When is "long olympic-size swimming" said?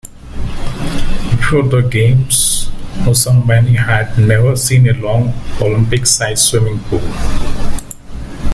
4.93-6.79